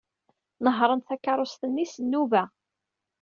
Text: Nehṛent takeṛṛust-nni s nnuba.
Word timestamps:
Nehṛent 0.63 1.07
takeṛṛust-nni 1.09 1.85
s 1.93 1.95
nnuba. 2.03 2.43